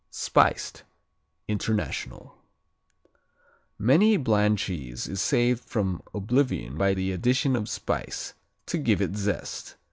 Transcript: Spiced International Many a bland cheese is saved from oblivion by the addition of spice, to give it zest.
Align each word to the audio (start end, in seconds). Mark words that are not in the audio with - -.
Spiced 0.09 0.83
International 1.47 2.35
Many 3.77 4.15
a 4.15 4.19
bland 4.19 4.57
cheese 4.57 5.07
is 5.07 5.21
saved 5.21 5.63
from 5.63 6.01
oblivion 6.11 6.75
by 6.75 6.95
the 6.95 7.11
addition 7.11 7.55
of 7.55 7.69
spice, 7.69 8.33
to 8.65 8.79
give 8.79 8.99
it 8.99 9.15
zest. 9.15 9.75